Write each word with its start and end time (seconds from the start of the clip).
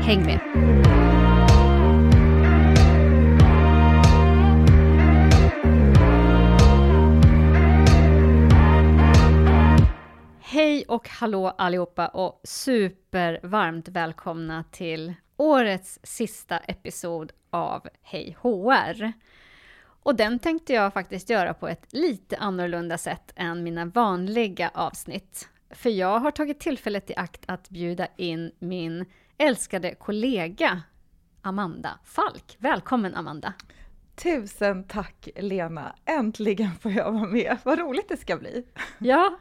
Häng 0.00 0.22
med! 0.26 0.40
Hej 10.40 10.84
och 10.88 11.08
hallå 11.08 11.48
allihopa 11.58 12.08
och 12.08 12.40
supervarmt 12.44 13.88
välkomna 13.88 14.64
till 14.70 15.14
årets 15.36 15.98
sista 16.02 16.58
episod 16.58 17.32
av 17.50 17.88
Hej 18.02 18.36
HR. 18.40 19.12
Och 20.02 20.14
den 20.14 20.38
tänkte 20.38 20.72
jag 20.72 20.92
faktiskt 20.92 21.30
göra 21.30 21.54
på 21.54 21.68
ett 21.68 21.86
lite 21.90 22.36
annorlunda 22.36 22.98
sätt 22.98 23.32
än 23.36 23.62
mina 23.62 23.84
vanliga 23.84 24.70
avsnitt. 24.74 25.48
För 25.70 25.90
jag 25.90 26.18
har 26.18 26.30
tagit 26.30 26.60
tillfället 26.60 27.10
i 27.10 27.14
akt 27.16 27.42
att 27.46 27.70
bjuda 27.70 28.06
in 28.16 28.52
min 28.58 29.04
älskade 29.38 29.94
kollega 29.94 30.82
Amanda 31.42 31.98
Falk. 32.04 32.56
Välkommen 32.58 33.14
Amanda! 33.14 33.54
Tusen 34.14 34.84
tack 34.84 35.28
Lena! 35.36 35.94
Äntligen 36.04 36.70
får 36.74 36.92
jag 36.92 37.12
vara 37.12 37.26
med. 37.26 37.56
Vad 37.64 37.78
roligt 37.78 38.08
det 38.08 38.16
ska 38.16 38.36
bli! 38.36 38.66
Ja, 38.98 39.38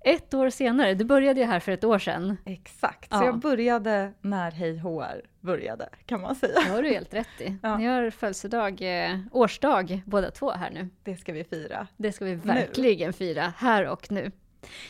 ett 0.00 0.34
år 0.34 0.50
senare. 0.50 0.94
Du 0.94 1.04
började 1.04 1.40
ju 1.40 1.46
här 1.46 1.60
för 1.60 1.72
ett 1.72 1.84
år 1.84 1.98
sedan. 1.98 2.36
Exakt, 2.44 3.08
ja. 3.10 3.18
så 3.18 3.24
jag 3.24 3.38
började 3.38 4.12
när 4.20 4.50
Hej 4.50 4.78
HR 4.78 5.22
började 5.40 5.88
kan 6.06 6.20
man 6.20 6.34
säga. 6.34 6.60
Det 6.64 6.70
har 6.70 6.82
du 6.82 6.88
helt 6.88 7.14
rätt 7.14 7.40
i. 7.40 7.56
Ja. 7.62 7.76
Ni 7.76 7.86
har 7.86 8.10
födelsedag, 8.10 9.04
eh, 9.04 9.18
årsdag 9.32 10.02
båda 10.06 10.30
två 10.30 10.50
här 10.50 10.70
nu. 10.70 10.88
Det 11.02 11.16
ska 11.16 11.32
vi 11.32 11.44
fira. 11.44 11.86
Det 11.96 12.12
ska 12.12 12.24
vi 12.24 12.34
verkligen 12.34 13.08
nu. 13.08 13.12
fira, 13.12 13.52
här 13.56 13.86
och 13.86 14.12
nu 14.12 14.32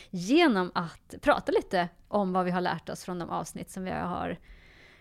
genom 0.09 0.71
att 0.75 1.15
prata 1.21 1.51
lite 1.51 1.89
om 2.07 2.33
vad 2.33 2.45
vi 2.45 2.51
har 2.51 2.61
lärt 2.61 2.89
oss 2.89 3.03
från 3.03 3.19
de 3.19 3.29
avsnitt 3.29 3.69
som 3.71 3.83
vi 3.83 3.91
har 3.91 4.37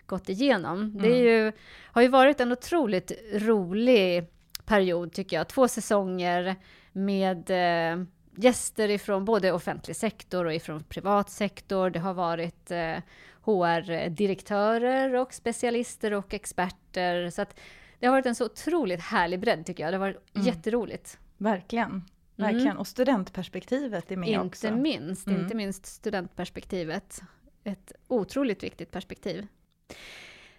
gått 0.07 0.29
igenom. 0.29 0.83
Mm. 0.83 1.03
Det 1.03 1.19
ju, 1.19 1.53
har 1.83 2.03
ju 2.03 2.09
varit 2.09 2.41
en 2.41 2.53
otroligt 2.53 3.13
rolig 3.33 4.27
period 4.65 5.13
tycker 5.13 5.37
jag. 5.37 5.49
Två 5.49 5.69
säsonger 5.69 6.57
med 6.93 7.51
eh, 7.51 8.05
gäster 8.37 8.89
ifrån 8.89 9.25
både 9.25 9.53
offentlig 9.53 9.97
sektor 9.97 10.45
och 10.45 10.55
ifrån 10.55 10.85
privat 10.85 11.31
sektor. 11.31 11.91
Det 11.91 11.99
har 11.99 12.15
varit 12.15 12.71
eh, 12.71 12.97
HR-direktörer 13.43 15.15
och 15.15 15.35
specialister 15.35 16.13
och 16.13 16.35
experter. 16.35 17.31
Så 17.31 17.43
att 17.43 17.61
det 17.99 18.07
har 18.07 18.13
varit 18.13 18.27
en 18.27 18.35
så 18.35 18.45
otroligt 18.45 19.01
härlig 19.01 19.41
bredd 19.41 19.67
tycker 19.67 19.83
jag. 19.83 19.93
Det 19.93 19.97
har 19.97 20.07
varit 20.07 20.37
mm. 20.37 20.47
jätteroligt. 20.47 21.19
Verkligen. 21.39 22.05
Verkligen, 22.37 22.67
mm. 22.67 22.79
och 22.79 22.87
studentperspektivet 22.87 24.13
är 24.13 24.17
med 24.17 24.29
inte 24.29 24.41
också. 24.41 24.71
Minst, 24.71 25.27
mm. 25.27 25.41
Inte 25.41 25.55
minst 25.55 25.87
studentperspektivet. 25.87 27.23
Ett 27.65 27.93
otroligt 28.09 28.63
viktigt 28.63 28.91
perspektiv. 28.91 29.47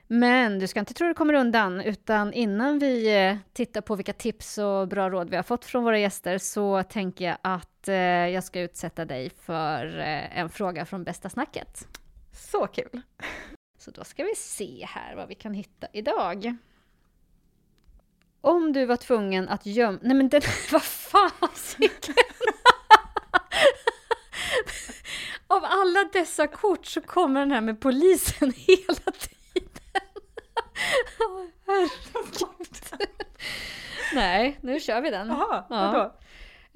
Men 0.08 0.60
du 0.60 0.68
ska 0.68 0.80
inte 0.80 0.94
tro 0.94 1.08
det 1.08 1.14
kommer 1.14 1.34
undan, 1.34 1.82
utan 1.82 2.34
innan 2.34 2.80
vi 2.80 3.26
eh, 3.28 3.38
tittar 3.54 3.82
på 3.82 3.96
vilka 3.96 4.14
tips 4.14 4.58
och 4.58 4.88
bra 4.88 5.10
råd 5.10 5.30
vi 5.30 5.36
har 5.36 5.44
fått 5.44 5.66
från 5.66 5.84
våra 5.84 6.00
gäster 6.00 6.38
så 6.38 6.84
tänker 6.84 7.26
jag 7.26 7.38
att 7.42 7.88
eh, 7.88 7.96
jag 7.96 8.44
ska 8.44 8.62
utsätta 8.62 9.06
dig 9.06 9.30
för 9.30 10.00
eh, 10.00 10.40
en 10.40 10.50
fråga 10.50 10.86
från 10.86 11.04
bästa 11.04 11.30
snacket. 11.30 11.88
Så 12.32 12.68
kul! 12.68 13.02
Så 13.78 13.92
då 13.92 14.04
ska 14.04 14.24
vi 14.24 14.36
se 14.36 14.86
här 14.90 15.16
vad 15.16 15.28
vi 15.28 15.36
kan 15.36 15.54
hitta 15.54 15.88
idag. 15.94 16.56
Om 18.42 18.74
du 18.74 18.86
var 18.86 18.98
tvungen 18.98 19.50
att 19.50 19.66
gömma... 19.66 20.00
Nej 20.02 20.18
men 20.18 20.30
den... 20.30 20.42
Vad 20.72 20.84
fasiken! 20.84 22.16
Av 25.48 25.66
alla 25.66 26.04
dessa 26.14 26.48
kort 26.48 26.86
så 26.86 27.02
kommer 27.02 27.40
den 27.40 27.52
här 27.52 27.62
med 27.62 27.82
polisen 27.82 28.54
hela 28.56 29.12
tiden. 29.12 29.70
Herregud. 31.68 31.90
Nej, 34.14 34.58
nu 34.62 34.80
kör 34.80 35.02
vi 35.02 35.10
den. 35.10 35.28
Jaha, 35.28 35.64
ja. 35.70 36.14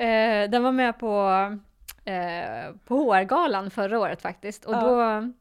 Eh, 0.06 0.50
den 0.50 0.64
var 0.64 0.72
med 0.72 1.00
på, 1.00 1.30
eh, 2.06 2.76
på 2.86 2.96
HR-galan 2.96 3.72
förra 3.72 4.00
året 4.00 4.22
faktiskt. 4.22 4.66
Och 4.66 4.74
ja. 4.74 4.82
då 4.82 5.32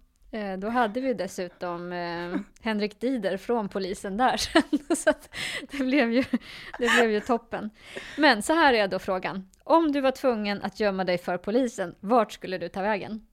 då 0.59 0.69
hade 0.69 1.01
vi 1.01 1.15
dessutom 1.15 1.93
eh, 1.93 2.41
Henrik 2.61 3.01
Dider 3.01 3.37
från 3.37 3.69
polisen 3.69 4.17
där 4.17 4.37
sen. 4.37 4.97
Så 4.97 5.13
det, 5.71 5.85
blev 5.85 6.13
ju, 6.13 6.25
det 6.79 6.89
blev 6.99 7.11
ju 7.11 7.21
toppen. 7.21 7.71
Men 8.19 8.43
så 8.43 8.55
här 8.55 8.75
är 8.75 8.89
då 8.89 8.99
frågan. 8.99 9.51
Om 9.65 9.93
du 9.93 10.01
var 10.01 10.11
tvungen 10.11 10.63
att 10.63 10.81
gömma 10.81 11.05
dig 11.05 11.19
för 11.19 11.39
polisen, 11.39 11.95
vart 12.01 12.33
skulle 12.33 12.59
du 12.59 12.69
ta 12.69 12.83
vägen? 12.83 13.27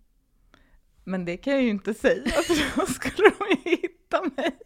Men 1.04 1.26
det 1.26 1.38
kan 1.38 1.54
jag 1.54 1.62
ju 1.62 1.70
inte 1.70 1.94
säga, 1.94 2.32
för 2.32 2.76
då 2.80 2.86
skulle 2.86 3.30
de 3.40 3.70
ju 3.70 3.76
hitta 3.76 4.22
mig. 4.36 4.58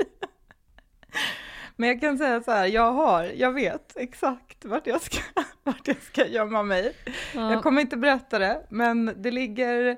Men 1.76 1.90
jag 1.90 2.02
kan 2.02 2.18
säga 2.18 2.42
så 2.42 2.52
här, 2.52 2.66
jag 2.66 2.92
har, 2.92 3.24
jag 3.24 3.52
vet 3.52 3.98
exakt 3.98 4.66
vart 4.66 4.88
jag 4.88 5.02
ska, 5.02 5.22
vart 5.64 5.88
jag 5.88 6.02
ska 6.02 6.28
gömma 6.28 6.64
mig. 6.64 6.94
Ja. 7.36 7.52
Jag 7.52 7.64
kommer 7.64 7.82
inte 7.82 7.98
berätta 7.98 8.40
det, 8.40 8.66
men 8.70 9.14
det 9.18 9.32
ligger 9.32 9.98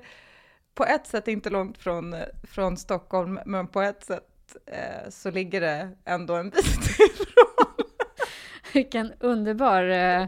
på 0.74 0.84
ett 0.84 1.06
sätt 1.06 1.28
inte 1.28 1.50
långt 1.50 1.78
från, 1.78 2.14
från 2.42 2.76
Stockholm, 2.76 3.40
men 3.46 3.66
på 3.68 3.82
ett 3.82 4.04
sätt 4.04 4.56
eh, 4.66 5.10
så 5.10 5.30
ligger 5.30 5.60
det 5.60 5.88
ändå 6.04 6.34
en 6.34 6.50
bit 6.50 6.66
ifrån. 6.98 7.84
Vilken 8.72 9.12
underbar 9.20 9.82
eh, 9.82 10.26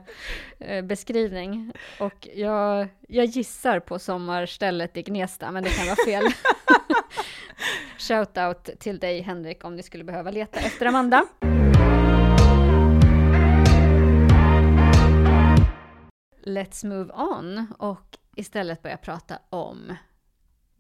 eh, 0.59 0.85
beskrivning. 0.85 1.73
Och 2.01 2.29
jag, 2.35 2.89
jag 3.09 3.25
gissar 3.25 3.81
på 3.81 3.99
sommarstället 3.99 4.97
i 4.97 5.03
Gnesta, 5.03 5.51
men 5.51 5.65
det 5.65 5.71
kan 5.71 5.87
vara 5.87 5.97
fel. 6.07 6.25
Shout-out 7.99 8.79
till 8.79 8.99
dig 8.99 9.21
Henrik 9.21 9.65
om 9.65 9.77
ni 9.77 9.83
skulle 9.83 10.05
behöva 10.05 10.31
leta 10.31 10.61
efter 10.61 10.87
Amanda. 10.87 11.27
Let's 16.45 16.87
move 16.87 17.13
on 17.13 17.67
och 17.79 18.19
istället 18.37 18.83
börja 18.83 18.97
prata 18.97 19.39
om 19.49 19.97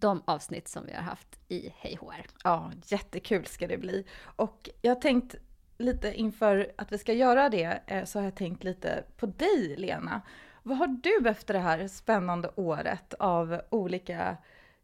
de 0.06 0.22
avsnitt 0.24 0.68
som 0.68 0.86
vi 0.86 0.92
har 0.92 1.02
haft 1.02 1.38
i 1.48 1.72
Hej 1.76 1.98
HR. 2.00 2.26
Ja, 2.44 2.72
jättekul 2.86 3.46
ska 3.46 3.66
det 3.66 3.78
bli. 3.78 4.06
Och 4.22 4.70
jag 4.82 4.94
har 4.94 5.00
tänkt 5.00 5.34
lite 5.78 6.14
inför 6.14 6.72
att 6.76 6.92
vi 6.92 6.98
ska 6.98 7.12
göra 7.12 7.48
det, 7.48 7.80
eh, 7.86 8.04
så 8.04 8.18
har 8.18 8.24
jag 8.24 8.34
tänkt 8.34 8.64
lite 8.64 9.04
på 9.16 9.26
dig 9.26 9.76
Lena. 9.76 10.20
Vad 10.62 10.78
har 10.78 10.86
du 10.86 11.28
efter 11.28 11.54
det 11.54 11.60
här 11.60 11.88
spännande 11.88 12.50
året 12.54 13.14
av 13.14 13.60
olika 13.70 14.36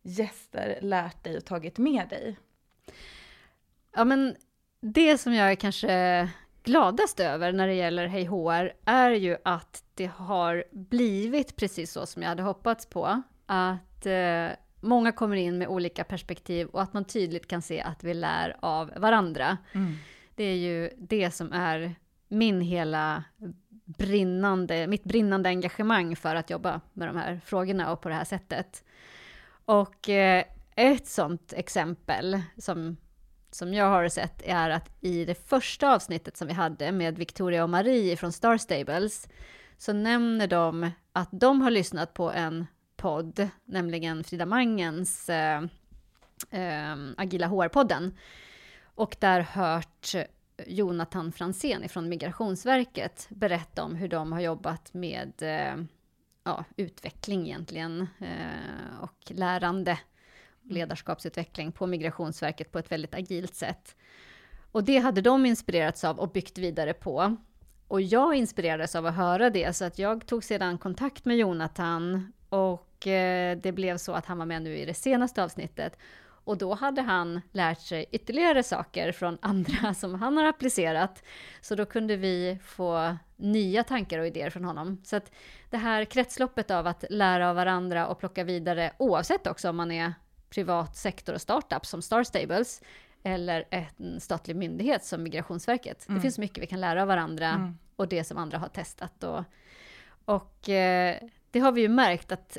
gäster 0.03 0.79
lärt 0.81 1.25
dig 1.25 1.37
och 1.37 1.45
tagit 1.45 1.79
med 1.79 2.09
dig? 2.09 2.39
Ja, 3.97 4.05
men 4.05 4.37
det 4.81 5.19
som 5.19 5.35
jag 5.35 5.51
är 5.51 5.55
kanske 5.55 6.29
gladast 6.63 7.21
över 7.21 7.53
när 7.53 7.67
det 7.67 7.75
gäller 7.75 8.07
Hej 8.07 8.25
HR 8.25 8.73
är 8.85 9.11
ju 9.11 9.37
att 9.45 9.85
det 9.95 10.11
har 10.17 10.65
blivit 10.73 11.57
precis 11.57 11.93
så 11.93 12.07
som 12.07 12.23
jag 12.23 12.29
hade 12.29 12.43
hoppats 12.43 12.87
på. 12.87 13.23
Att 13.47 14.07
eh, 14.07 14.49
många 14.83 15.13
kommer 15.13 15.37
in 15.37 15.59
med 15.59 15.69
olika 15.69 16.05
perspektiv 16.05 16.67
och 16.67 16.83
att 16.83 16.93
man 16.93 17.05
tydligt 17.05 17.49
kan 17.49 17.63
se 17.63 17.81
att 17.81 18.05
vi 18.05 18.15
lär 18.15 18.57
av 18.61 18.93
varandra. 18.97 19.59
Mm. 19.73 19.95
Det 20.35 20.45
är 20.45 20.57
ju 20.57 20.91
det 20.99 21.31
som 21.31 21.53
är 21.53 21.95
min 22.29 22.61
hela 22.61 23.25
brinnande, 23.85 24.87
mitt 24.87 25.05
brinnande 25.05 25.49
engagemang 25.49 26.17
för 26.17 26.37
att 26.37 26.51
jobba 26.51 26.81
med 26.93 27.09
de 27.09 27.17
här 27.17 27.41
frågorna 27.45 27.93
och 27.93 28.01
på 28.01 28.09
det 28.09 28.15
här 28.15 28.25
sättet. 28.25 28.85
Och 29.65 30.09
eh, 30.09 30.45
ett 30.77 31.07
sånt 31.07 31.53
exempel 31.57 32.43
som, 32.59 32.97
som 33.51 33.75
jag 33.75 33.87
har 33.87 34.09
sett 34.09 34.43
är 34.45 34.71
att 34.71 34.91
i 35.01 35.25
det 35.25 35.49
första 35.49 35.95
avsnittet 35.95 36.37
som 36.37 36.49
vi 36.49 36.55
hade 36.55 36.93
med 36.93 37.19
Victoria 37.19 37.63
och 37.63 37.71
Marie 37.71 38.17
från 38.17 38.33
Star 38.33 38.57
Stables 38.57 39.29
så 39.79 39.93
nämner 39.93 40.47
de 40.47 40.91
att 41.13 41.29
de 41.33 41.61
har 41.61 41.71
lyssnat 41.71 42.15
på 42.15 42.31
en 42.31 42.67
podd, 43.03 43.49
nämligen 43.65 44.25
Frida 44.25 44.47
Mangens 44.47 45.29
eh, 45.29 45.63
eh, 46.51 46.97
Agila 47.17 47.47
HR-podden. 47.47 48.13
Och 48.95 49.17
där 49.21 49.41
hört 49.41 50.15
Jonathan 50.67 51.33
Fransén 51.33 51.89
från 51.89 52.09
Migrationsverket 52.09 53.27
berätta 53.31 53.85
om 53.85 53.95
hur 53.95 54.09
de 54.09 54.33
har 54.33 54.41
jobbat 54.41 54.95
med 54.95 55.33
eh, 55.43 55.85
ja, 56.45 56.65
utveckling 56.77 57.47
egentligen 57.47 58.09
eh, 58.19 59.01
och 59.01 59.19
lärande 59.27 59.99
ledarskapsutveckling 60.63 61.73
på 61.73 61.87
Migrationsverket 61.87 62.73
på 62.73 62.79
ett 62.79 62.93
väldigt 62.93 63.15
agilt 63.15 63.55
sätt. 63.55 63.97
Och 64.73 64.85
det 64.85 64.99
hade 64.99 65.21
de 65.21 65.47
inspirerats 65.47 66.05
av 66.05 66.19
och 66.19 66.33
byggt 66.33 66.59
vidare 66.59 66.93
på. 66.93 67.37
Och 67.89 68.01
jag 68.01 68.35
inspirerades 68.35 68.95
av 68.95 69.07
att 69.07 69.15
höra 69.15 69.51
det, 69.51 69.77
så 69.77 69.85
att 69.85 69.99
jag 69.99 70.27
tog 70.27 70.45
sedan 70.45 70.79
kontakt 70.79 71.25
med 71.25 71.37
Jonathan 71.37 72.33
och 72.49 72.92
eh, 73.07 73.59
det 73.59 73.73
blev 73.73 73.97
så 73.97 74.13
att 74.13 74.27
han 74.27 74.39
var 74.39 74.47
med 74.47 74.63
nu 74.63 74.77
i 74.77 74.85
det 74.85 74.95
senaste 74.95 75.45
avsnittet. 75.45 75.99
Och 76.45 76.59
då 76.59 76.75
hade 76.75 77.03
han 77.03 77.41
lärt 77.53 77.81
sig 77.81 78.07
ytterligare 78.11 78.63
saker 78.63 79.13
från 79.13 79.39
andra 79.43 79.95
som 79.97 80.15
han 80.15 80.37
har 80.37 80.45
applicerat. 80.45 81.23
Så 81.61 81.75
då 81.75 81.85
kunde 81.85 82.17
vi 82.17 82.59
få 82.65 83.17
nya 83.37 83.85
tankar 83.85 84.19
och 84.19 84.27
idéer 84.27 84.51
från 84.51 84.65
honom. 84.65 85.01
Så 85.05 85.17
att 85.17 85.33
det 85.71 85.77
här 85.77 86.05
kretsloppet 86.05 86.71
av 86.71 86.87
att 86.87 87.05
lära 87.11 87.51
av 87.51 87.57
varandra 87.57 88.07
och 88.07 88.19
plocka 88.19 88.45
vidare, 88.45 88.93
oavsett 88.99 89.47
också 89.47 89.71
om 89.71 89.77
man 89.77 89.93
är 89.93 90.15
privat 90.51 90.97
sektor 90.97 91.33
och 91.33 91.41
startup 91.41 91.87
som 91.87 92.03
Star 92.03 92.23
Stables, 92.23 92.83
eller 93.23 93.65
en 93.71 94.21
statlig 94.21 94.57
myndighet 94.57 95.05
som 95.05 95.23
Migrationsverket. 95.23 96.09
Mm. 96.09 96.19
Det 96.19 96.23
finns 96.23 96.39
mycket 96.39 96.63
vi 96.63 96.67
kan 96.67 96.81
lära 96.81 97.03
av 97.03 97.09
varandra 97.09 97.49
mm. 97.49 97.79
och 97.97 98.09
det 98.09 98.25
som 98.25 98.39
andra 98.39 98.59
har 98.59 98.69
testat. 98.69 99.25
Och, 99.25 99.45
och 100.25 100.69
eh, 100.69 101.17
det 101.51 101.61
har 101.61 101.73
vi 101.73 101.81
ju 101.81 101.89
märkt 101.89 102.33
att 102.33 102.59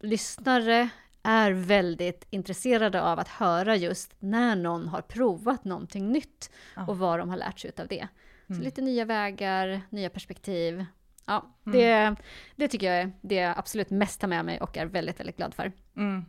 lyssnare 0.00 0.88
är 1.22 1.50
väldigt 1.52 2.26
intresserade 2.30 3.02
av 3.02 3.18
att 3.18 3.28
höra 3.28 3.76
just 3.76 4.14
när 4.18 4.56
någon 4.56 4.88
har 4.88 5.02
provat 5.02 5.64
någonting 5.64 6.12
nytt 6.12 6.50
ja. 6.76 6.86
och 6.86 6.98
vad 6.98 7.18
de 7.18 7.30
har 7.30 7.36
lärt 7.36 7.58
sig 7.58 7.72
av 7.78 7.88
det. 7.88 8.08
Mm. 8.48 8.60
Så 8.60 8.64
lite 8.64 8.80
nya 8.80 9.04
vägar, 9.04 9.80
nya 9.90 10.10
perspektiv. 10.10 10.84
Ja, 11.26 11.46
mm. 11.66 11.78
det, 11.78 12.16
det 12.56 12.68
tycker 12.68 12.86
jag 12.92 13.00
är 13.00 13.12
det 13.20 13.34
jag 13.34 13.58
absolut 13.58 13.90
mest 13.90 14.20
tar 14.20 14.28
med 14.28 14.44
mig 14.44 14.60
och 14.60 14.76
är 14.76 14.86
väldigt, 14.86 15.20
väldigt 15.20 15.36
glad 15.36 15.54
för. 15.54 15.72
Mm. 15.96 16.24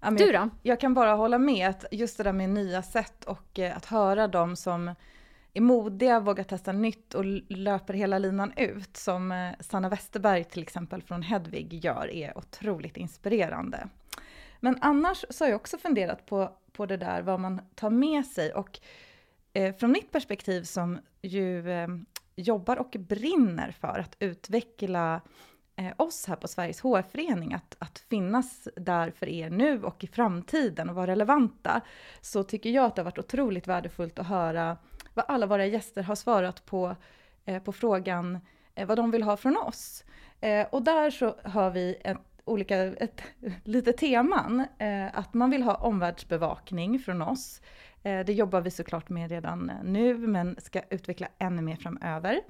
Ja, 0.00 0.10
du 0.10 0.26
då? 0.26 0.32
Jag, 0.32 0.50
jag, 0.62 0.80
kan 0.80 0.94
bara 0.94 1.12
hålla 1.12 1.38
med 1.38 1.68
att 1.68 1.84
just 1.90 2.16
det 2.16 2.24
där 2.24 2.32
med 2.32 2.50
nya 2.50 2.82
sätt 2.82 3.24
och 3.24 3.58
eh, 3.58 3.76
att 3.76 3.84
höra 3.84 4.28
dem 4.28 4.56
som 4.56 4.94
är 5.54 5.60
modiga, 5.60 6.20
vågar 6.20 6.44
testa 6.44 6.72
nytt 6.72 7.14
och 7.14 7.24
löper 7.48 7.94
hela 7.94 8.18
linan 8.18 8.52
ut, 8.56 8.96
som 8.96 9.32
eh, 9.32 9.50
Sanna 9.60 9.88
Westerberg 9.88 10.44
till 10.44 10.62
exempel 10.62 11.02
från 11.02 11.22
Hedvig 11.22 11.84
gör, 11.84 12.10
är 12.10 12.38
otroligt 12.38 12.96
inspirerande. 12.96 13.88
Men 14.60 14.78
annars 14.80 15.24
så 15.30 15.44
har 15.44 15.48
jag 15.48 15.56
också 15.56 15.78
funderat 15.78 16.26
på, 16.26 16.50
på 16.72 16.86
det 16.86 16.96
där 16.96 17.22
vad 17.22 17.40
man 17.40 17.60
tar 17.74 17.90
med 17.90 18.26
sig 18.26 18.52
och 18.52 18.80
eh, 19.52 19.74
från 19.76 19.92
mitt 19.92 20.12
perspektiv 20.12 20.62
som 20.62 20.98
ju 21.22 21.70
eh, 21.70 21.88
jobbar 22.36 22.76
och 22.76 22.96
brinner 22.98 23.70
för 23.70 23.98
att 23.98 24.16
utveckla 24.18 25.20
eh, 25.76 25.92
oss 25.96 26.26
här 26.26 26.36
på 26.36 26.48
Sveriges 26.48 26.80
HR-förening, 26.80 27.54
att, 27.54 27.76
att 27.78 27.98
finnas 27.98 28.68
där 28.76 29.10
för 29.10 29.28
er 29.28 29.50
nu 29.50 29.82
och 29.82 30.04
i 30.04 30.06
framtiden 30.06 30.88
och 30.88 30.94
vara 30.94 31.06
relevanta, 31.06 31.80
så 32.20 32.42
tycker 32.42 32.70
jag 32.70 32.84
att 32.84 32.96
det 32.96 33.02
har 33.02 33.04
varit 33.04 33.18
otroligt 33.18 33.66
värdefullt 33.66 34.18
att 34.18 34.26
höra 34.26 34.76
vad 35.14 35.24
alla 35.28 35.46
våra 35.46 35.66
gäster 35.66 36.02
har 36.02 36.14
svarat 36.14 36.66
på, 36.66 36.96
eh, 37.44 37.62
på 37.62 37.72
frågan 37.72 38.38
eh, 38.74 38.86
vad 38.86 38.98
de 38.98 39.10
vill 39.10 39.22
ha 39.22 39.36
från 39.36 39.56
oss. 39.56 40.04
Eh, 40.40 40.66
och 40.70 40.82
där 40.82 41.10
så 41.10 41.36
har 41.44 41.70
vi 41.70 41.96
ett 42.04 42.18
olika, 42.44 42.76
ett, 42.76 43.22
lite 43.64 43.92
teman. 43.92 44.66
Eh, 44.78 45.18
att 45.18 45.34
man 45.34 45.50
vill 45.50 45.62
ha 45.62 45.74
omvärldsbevakning 45.74 46.98
från 46.98 47.22
oss. 47.22 47.60
Eh, 48.02 48.24
det 48.24 48.32
jobbar 48.32 48.60
vi 48.60 48.70
såklart 48.70 49.08
med 49.08 49.30
redan 49.30 49.72
nu, 49.84 50.18
men 50.18 50.56
ska 50.58 50.80
utveckla 50.90 51.28
ännu 51.38 51.62
mer 51.62 51.76
framöver. 51.76 52.40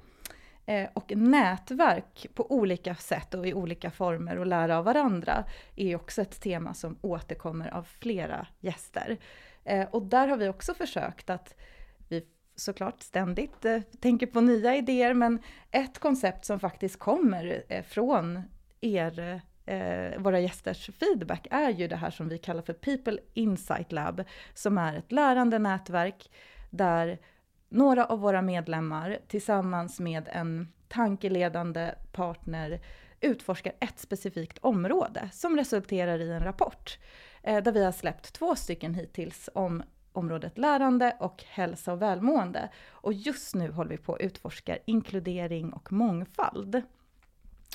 Eh, 0.65 0.89
och 0.93 1.15
nätverk 1.15 2.27
på 2.33 2.51
olika 2.51 2.95
sätt 2.95 3.33
och 3.33 3.47
i 3.47 3.53
olika 3.53 3.91
former 3.91 4.37
och 4.37 4.45
lära 4.45 4.77
av 4.77 4.85
varandra 4.85 5.43
är 5.75 5.95
också 5.95 6.21
ett 6.21 6.41
tema 6.41 6.73
som 6.73 6.97
återkommer 7.01 7.73
av 7.73 7.83
flera 7.83 8.47
gäster. 8.59 9.17
Eh, 9.63 9.87
och 9.91 10.01
där 10.01 10.27
har 10.27 10.37
vi 10.37 10.49
också 10.49 10.73
försökt 10.73 11.29
att 11.29 11.55
såklart 12.55 13.03
ständigt 13.03 13.65
eh, 13.65 13.81
tänker 13.99 14.27
på 14.27 14.41
nya 14.41 14.75
idéer, 14.75 15.13
men 15.13 15.39
ett 15.71 15.99
koncept 15.99 16.45
som 16.45 16.59
faktiskt 16.59 16.99
kommer 16.99 17.63
eh, 17.69 17.83
från 17.83 18.41
er 18.81 19.41
eh, 19.65 20.19
våra 20.21 20.39
gästers 20.39 20.89
feedback 20.99 21.47
är 21.51 21.69
ju 21.69 21.87
det 21.87 21.95
här 21.95 22.11
som 22.11 22.29
vi 22.29 22.37
kallar 22.37 22.61
för 22.61 22.73
People 22.73 23.17
Insight 23.33 23.91
Lab, 23.91 24.23
som 24.53 24.77
är 24.77 24.97
ett 24.97 25.11
lärande 25.11 25.59
nätverk 25.59 26.31
där 26.69 27.19
några 27.69 28.05
av 28.05 28.19
våra 28.19 28.41
medlemmar 28.41 29.19
tillsammans 29.27 29.99
med 29.99 30.29
en 30.31 30.67
tankeledande 30.87 31.91
partner 32.11 32.81
utforskar 33.21 33.73
ett 33.79 33.99
specifikt 33.99 34.57
område 34.57 35.29
som 35.33 35.57
resulterar 35.57 36.19
i 36.19 36.31
en 36.31 36.43
rapport 36.43 36.99
eh, 37.43 37.63
där 37.63 37.71
vi 37.71 37.83
har 37.83 37.91
släppt 37.91 38.33
två 38.33 38.55
stycken 38.55 38.93
hittills 38.93 39.49
om 39.53 39.83
området 40.17 40.57
lärande 40.57 41.17
och 41.19 41.43
hälsa 41.47 41.93
och 41.93 42.01
välmående. 42.01 42.69
Och 42.89 43.13
just 43.13 43.55
nu 43.55 43.71
håller 43.71 43.89
vi 43.89 43.97
på 43.97 44.13
att 44.13 44.21
utforska 44.21 44.77
inkludering 44.85 45.73
och 45.73 45.91
mångfald. 45.91 46.81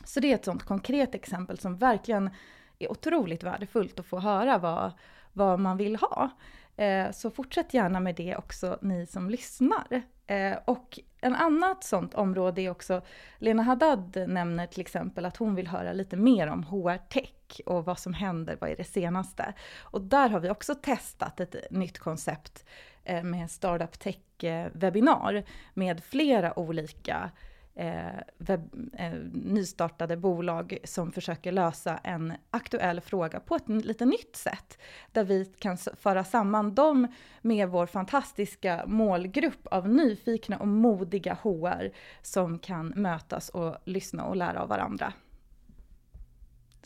Så 0.05 0.21
det 0.21 0.31
är 0.31 0.35
ett 0.35 0.45
sånt 0.45 0.63
konkret 0.63 1.15
exempel 1.15 1.59
som 1.59 1.77
verkligen 1.77 2.31
är 2.79 2.91
otroligt 2.91 3.43
värdefullt 3.43 4.01
att 4.01 4.07
få 4.07 4.19
höra 4.19 4.59
vad, 4.59 4.93
vad 5.33 5.61
man 5.61 5.77
vill 5.77 5.97
ha. 5.97 6.31
Eh, 6.77 7.11
så 7.11 7.31
fortsätt 7.31 7.75
gärna 7.75 8.01
med 8.01 8.15
det 8.15 8.37
också 8.37 8.79
ni 8.83 9.07
som 9.07 9.31
lyssnar. 9.31 10.03
Eh, 10.27 10.59
och 10.65 10.99
en 11.21 11.35
annat 11.35 11.85
sånt 11.85 12.15
område 12.15 12.63
är 12.63 12.71
också, 12.71 13.03
Lena 13.39 13.63
Haddad 13.63 14.25
nämner 14.29 14.67
till 14.67 14.81
exempel 14.81 15.25
att 15.25 15.37
hon 15.37 15.55
vill 15.55 15.67
höra 15.67 15.93
lite 15.93 16.17
mer 16.17 16.47
om 16.47 16.65
HR-tech. 16.65 17.33
Tech 17.51 17.61
och 17.67 17.85
vad 17.85 17.99
som 17.99 18.15
händer, 18.15 18.57
vad 18.61 18.71
är 18.71 18.77
det 18.77 18.85
senaste? 18.85 19.55
Och 19.81 20.01
där 20.01 20.29
har 20.29 20.41
vi 20.41 20.51
också 20.51 20.75
testat 20.75 21.41
ett 21.41 21.71
nytt 21.71 21.99
koncept 21.99 22.65
eh, 23.05 23.23
med 23.23 23.51
Startup 23.51 23.99
Tech-webbinar 23.99 25.45
med 25.75 26.05
flera 26.05 26.59
olika 26.59 27.31
eh, 27.75 28.21
webb, 28.39 28.91
eh, 28.99 29.13
nystartade 29.33 30.17
bolag 30.17 30.79
som 30.85 31.13
försöker 31.13 31.53
lösa 31.53 31.99
en 31.99 32.33
aktuell 32.51 33.01
fråga 33.01 33.41
på 33.41 33.57
ett 33.57 33.69
lite 33.69 34.05
nytt 34.05 34.37
sätt. 34.37 34.79
Där 35.13 35.25
vi 35.25 35.45
kan 35.45 35.77
föra 35.77 36.25
samman 36.25 36.75
dem 36.75 37.07
med 37.43 37.69
vår 37.69 37.87
fantastiska 37.87 38.85
målgrupp 38.87 39.67
av 39.67 39.89
nyfikna 39.89 40.59
och 40.59 40.69
modiga 40.69 41.35
HR 41.35 41.91
som 42.23 42.59
kan 42.59 42.87
mötas 42.87 43.49
och 43.49 43.77
lyssna 43.85 44.25
och 44.25 44.37
lära 44.37 44.63
av 44.63 44.69
varandra. 44.69 45.13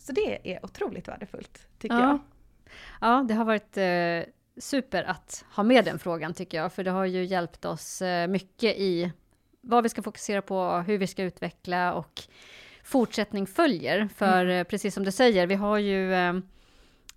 Så 0.05 0.13
det 0.13 0.55
är 0.55 0.65
otroligt 0.65 1.09
värdefullt, 1.09 1.69
tycker 1.79 1.97
ja. 1.97 2.03
jag. 2.03 2.19
Ja, 3.01 3.25
det 3.29 3.35
har 3.35 3.45
varit 3.45 3.77
eh, 3.77 4.33
super 4.61 5.05
att 5.05 5.45
ha 5.51 5.63
med 5.63 5.85
den 5.85 5.99
frågan 5.99 6.35
tycker 6.35 6.59
jag, 6.59 6.73
för 6.73 6.85
det 6.85 6.91
har 6.91 7.05
ju 7.05 7.25
hjälpt 7.25 7.65
oss 7.65 8.03
eh, 8.03 8.29
mycket 8.29 8.77
i 8.77 9.13
vad 9.61 9.83
vi 9.83 9.89
ska 9.89 10.03
fokusera 10.03 10.43
på, 10.43 10.85
hur 10.87 10.99
vi 10.99 11.07
ska 11.07 11.23
utveckla 11.23 11.95
och 11.95 12.23
fortsättning 12.83 13.47
följer. 13.47 14.09
För 14.15 14.45
mm. 14.45 14.59
Eh, 14.59 14.65
precis 14.65 14.95
som 14.95 15.05
du 15.05 15.13
säger, 15.13 15.47
vi 15.47 15.55
har 15.55 15.79
ju 15.79 16.15
eh, 16.15 16.35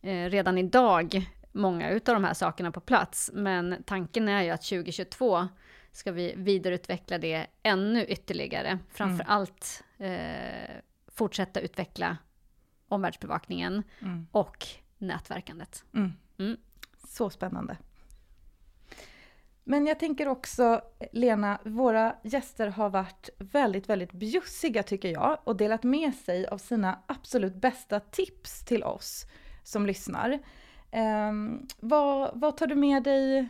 eh, 0.01 0.29
redan 0.29 0.57
idag 0.57 1.29
många 1.51 1.89
utav 1.89 2.15
de 2.15 2.23
här 2.23 2.33
sakerna 2.33 2.71
på 2.71 2.79
plats, 2.79 3.31
men 3.33 3.83
tanken 3.85 4.27
är 4.27 4.43
ju 4.43 4.49
att 4.49 4.61
2022 4.61 5.47
ska 5.91 6.11
vi 6.11 6.33
vidareutveckla 6.37 7.17
det 7.17 7.47
ännu 7.63 8.05
ytterligare. 8.05 8.79
Framför 8.89 9.23
mm. 9.23 9.27
allt 9.27 9.83
eh, 9.97 10.75
fortsätta 11.07 11.59
utveckla 11.59 12.17
omvärldsbevakningen 12.87 13.83
mm. 14.01 14.27
och 14.31 14.65
nätverkandet. 14.97 15.83
Mm. 15.93 16.13
mm. 16.37 16.57
Så 17.07 17.29
spännande. 17.29 17.77
Men 19.63 19.87
jag 19.87 19.99
tänker 19.99 20.27
också, 20.27 20.81
Lena, 21.11 21.59
våra 21.63 22.15
gäster 22.23 22.67
har 22.67 22.89
varit 22.89 23.29
väldigt, 23.37 23.89
väldigt 23.89 24.11
bjussiga 24.11 24.83
tycker 24.83 25.09
jag 25.09 25.37
och 25.43 25.55
delat 25.55 25.83
med 25.83 26.15
sig 26.15 26.47
av 26.47 26.57
sina 26.57 26.99
absolut 27.05 27.55
bästa 27.55 27.99
tips 27.99 28.65
till 28.65 28.83
oss 28.83 29.25
som 29.63 29.85
lyssnar. 29.85 30.39
Eh, 30.91 31.31
vad, 31.79 32.31
vad 32.33 32.57
tar 32.57 32.67
du 32.67 32.75
med 32.75 33.03
dig 33.03 33.47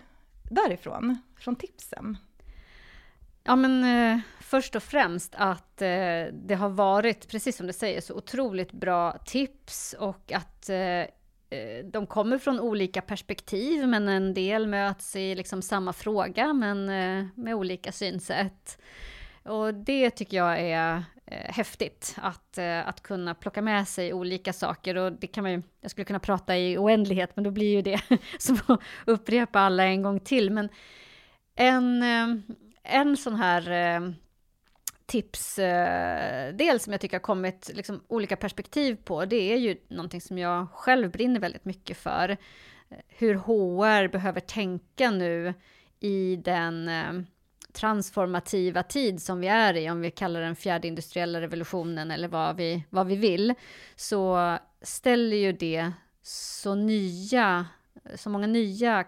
därifrån, 0.52 1.18
från 1.36 1.56
tipsen? 1.56 2.18
Ja 3.48 3.56
men 3.56 3.84
eh, 3.84 4.20
först 4.40 4.76
och 4.76 4.84
främst 4.84 5.36
att 5.38 5.82
eh, 5.82 6.26
det 6.34 6.56
har 6.60 6.70
varit, 6.70 7.28
precis 7.28 7.58
som 7.58 7.68
du 7.68 7.74
säger, 7.74 8.02
så 8.02 8.14
otroligt 8.14 8.72
bra 8.72 9.18
tips 9.26 9.96
och 10.00 10.32
att 10.32 10.70
eh, 10.70 10.78
eh, 10.78 11.86
de 11.92 12.08
kommer 12.08 12.38
från 12.38 12.60
olika 12.60 13.02
perspektiv, 13.02 13.88
men 13.88 14.08
en 14.08 14.34
del 14.34 14.68
möts 14.68 15.16
i 15.16 15.36
liksom 15.36 15.62
samma 15.62 15.94
fråga, 15.94 16.54
men 16.54 16.90
eh, 16.90 17.28
med 17.36 17.56
olika 17.56 17.92
synsätt. 17.92 18.78
Och 19.44 19.74
det 19.74 20.10
tycker 20.10 20.38
jag 20.38 20.60
är 20.60 21.04
eh, 21.26 21.54
häftigt, 21.54 22.16
att, 22.18 22.58
eh, 22.58 22.88
att 22.88 23.02
kunna 23.04 23.36
plocka 23.36 23.62
med 23.62 23.88
sig 23.88 24.14
olika 24.14 24.54
saker. 24.54 24.98
Och 24.98 25.12
det 25.12 25.28
kan 25.28 25.44
man 25.44 25.52
ju, 25.52 25.62
jag 25.82 25.92
skulle 25.92 26.06
kunna 26.06 26.20
prata 26.20 26.58
i 26.58 26.78
oändlighet, 26.78 27.32
men 27.36 27.44
då 27.44 27.52
blir 27.52 27.72
ju 27.72 27.82
det 27.82 28.02
som 28.40 28.58
att 28.68 28.80
upprepa 29.06 29.60
alla 29.60 29.84
en 29.84 30.02
gång 30.02 30.20
till. 30.20 30.52
Men 30.52 30.70
en, 31.56 32.04
eh, 32.04 32.56
en 32.88 33.18
sån 33.18 33.36
här 33.36 33.72
eh, 33.72 34.10
tipsdel 35.06 36.76
eh, 36.76 36.78
som 36.78 36.94
jag 36.94 37.02
tycker 37.02 37.18
har 37.18 37.22
kommit 37.22 37.72
liksom, 37.74 38.02
olika 38.08 38.36
perspektiv 38.36 38.96
på, 38.96 39.26
det 39.26 39.54
är 39.54 39.58
ju 39.58 39.78
någonting 39.88 40.22
som 40.22 40.38
jag 40.38 40.68
själv 40.72 41.12
brinner 41.12 41.40
väldigt 41.40 41.66
mycket 41.66 41.98
för. 41.98 42.30
Eh, 42.30 42.98
hur 43.08 43.36
HR 43.36 44.08
behöver 44.08 44.40
tänka 44.40 45.12
nu 45.12 45.54
i 46.00 46.36
den 46.36 46.90
eh, 46.90 47.14
transformativa 47.74 48.84
tid 48.84 49.22
som 49.22 49.40
vi 49.40 49.48
är 49.48 49.78
i, 49.78 49.90
om 49.90 50.02
vi 50.02 50.12
kallar 50.12 50.42
den 50.42 50.56
fjärde 50.56 50.88
industriella 50.88 51.42
revolutionen 51.42 52.12
eller 52.12 52.28
vad 52.28 52.56
vi, 52.56 52.84
vad 52.90 53.08
vi 53.08 53.16
vill, 53.16 53.54
så 53.96 54.58
ställer 54.82 55.38
ju 55.38 55.52
det 55.52 55.92
så 56.22 56.76
nya, 56.76 57.66
så 58.16 58.30
många 58.30 58.48
nya 58.48 59.06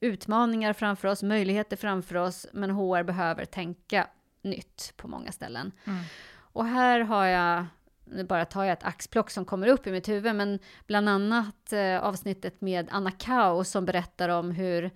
utmaningar 0.00 0.72
framför 0.72 1.08
oss, 1.08 1.22
möjligheter 1.22 1.76
framför 1.76 2.14
oss, 2.14 2.46
men 2.52 2.70
HR 2.70 3.02
behöver 3.02 3.44
tänka 3.44 4.06
nytt 4.42 4.92
på 4.96 5.08
många 5.08 5.32
ställen. 5.32 5.72
Mm. 5.84 6.00
Och 6.38 6.64
här 6.64 7.00
har 7.00 7.24
jag, 7.24 7.66
nu 8.04 8.24
bara 8.24 8.44
tar 8.44 8.64
jag 8.64 8.72
ett 8.72 8.84
axplock 8.84 9.30
som 9.30 9.44
kommer 9.44 9.66
upp 9.66 9.86
i 9.86 9.92
mitt 9.92 10.08
huvud, 10.08 10.34
men 10.34 10.58
bland 10.86 11.08
annat 11.08 11.72
eh, 11.72 11.98
avsnittet 11.98 12.60
med 12.60 12.88
Anna 12.90 13.10
Kau 13.10 13.64
som 13.64 13.84
berättar 13.84 14.28
om 14.28 14.50
hur 14.50 14.90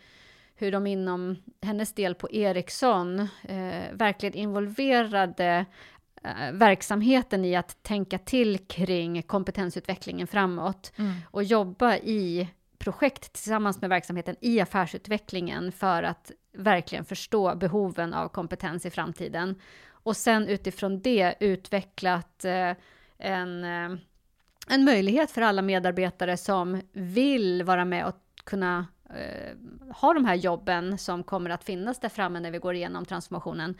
hur 0.60 0.72
de 0.72 0.86
inom 0.86 1.36
hennes 1.62 1.92
del 1.92 2.14
på 2.14 2.30
Ericsson 2.30 3.20
eh, 3.42 3.92
verkligen 3.92 4.34
involverade 4.34 5.66
eh, 6.22 6.52
verksamheten 6.52 7.44
i 7.44 7.56
att 7.56 7.82
tänka 7.82 8.18
till 8.18 8.58
kring 8.58 9.22
kompetensutvecklingen 9.22 10.26
framåt 10.26 10.92
mm. 10.96 11.12
och 11.30 11.44
jobba 11.44 11.96
i 11.96 12.48
projekt 12.80 13.32
tillsammans 13.32 13.80
med 13.80 13.90
verksamheten 13.90 14.36
i 14.40 14.60
affärsutvecklingen 14.60 15.72
för 15.72 16.02
att 16.02 16.30
verkligen 16.52 17.04
förstå 17.04 17.54
behoven 17.56 18.14
av 18.14 18.28
kompetens 18.28 18.86
i 18.86 18.90
framtiden. 18.90 19.54
Och 19.90 20.16
sen 20.16 20.48
utifrån 20.48 21.00
det 21.02 21.34
utvecklat 21.40 22.44
eh, 22.44 22.72
en, 23.18 23.64
eh, 23.64 23.98
en 24.68 24.84
möjlighet 24.84 25.30
för 25.30 25.42
alla 25.42 25.62
medarbetare 25.62 26.36
som 26.36 26.80
vill 26.92 27.62
vara 27.62 27.84
med 27.84 28.06
och 28.06 28.16
kunna 28.44 28.86
eh, 29.10 29.56
ha 29.96 30.14
de 30.14 30.24
här 30.24 30.34
jobben 30.34 30.98
som 30.98 31.22
kommer 31.22 31.50
att 31.50 31.64
finnas 31.64 32.00
där 32.00 32.08
framme 32.08 32.40
när 32.40 32.50
vi 32.50 32.58
går 32.58 32.74
igenom 32.74 33.04
transformationen, 33.04 33.74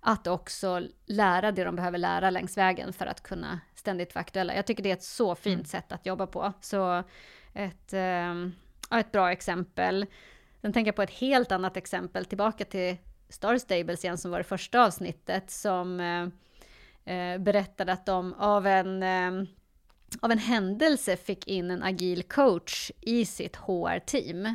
att 0.00 0.26
också 0.26 0.82
lära 1.06 1.52
det 1.52 1.64
de 1.64 1.76
behöver 1.76 1.98
lära 1.98 2.30
längs 2.30 2.58
vägen 2.58 2.92
för 2.92 3.06
att 3.06 3.22
kunna 3.22 3.60
ständigt 3.74 4.14
vara 4.14 4.20
aktuella. 4.20 4.54
Jag 4.54 4.66
tycker 4.66 4.82
det 4.82 4.90
är 4.90 4.96
ett 4.96 5.02
så 5.02 5.34
fint 5.34 5.54
mm. 5.54 5.64
sätt 5.64 5.92
att 5.92 6.06
jobba 6.06 6.26
på. 6.26 6.52
Så 6.60 7.02
ett, 7.56 7.92
eh, 7.92 8.98
ett 8.98 9.12
bra 9.12 9.32
exempel. 9.32 10.06
Sen 10.60 10.72
tänker 10.72 10.88
jag 10.88 10.96
på 10.96 11.02
ett 11.02 11.10
helt 11.10 11.52
annat 11.52 11.76
exempel, 11.76 12.24
tillbaka 12.24 12.64
till 12.64 12.96
Star 13.28 13.58
Stables 13.58 14.04
igen, 14.04 14.18
som 14.18 14.30
var 14.30 14.38
det 14.38 14.44
första 14.44 14.84
avsnittet, 14.84 15.50
som 15.50 16.00
eh, 16.00 16.28
eh 17.14 17.38
berättade 17.38 17.92
att 17.92 18.06
de 18.06 18.34
av 18.34 18.66
en 18.66 19.02
eh, 19.02 19.48
av 20.20 20.30
en 20.30 20.38
händelse 20.38 21.16
fick 21.16 21.46
in 21.46 21.70
en 21.70 21.82
agil 21.82 22.22
coach 22.22 22.90
i 23.00 23.24
sitt 23.24 23.56
HR-team 23.56 24.46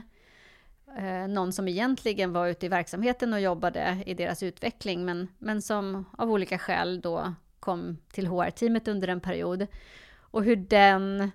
eh, 0.98 1.28
någon 1.28 1.54
som 1.54 1.68
egentligen 1.68 2.34
var 2.34 2.48
ute 2.48 2.66
i 2.66 2.70
verksamheten 2.70 3.34
och 3.34 3.42
jobbade 3.42 4.04
i 4.06 4.14
deras 4.14 4.44
utveckling, 4.44 5.06
men, 5.06 5.28
men 5.38 5.62
som 5.62 6.06
av 6.18 6.32
olika 6.32 6.60
skäl 6.60 7.02
då 7.02 7.34
kom 7.60 7.98
till 8.12 8.28
HR-teamet 8.28 8.88
under 8.88 9.08
en 9.08 9.22
period. 9.22 9.68
Och 10.18 10.44
hur 10.44 10.56
den 10.56 11.32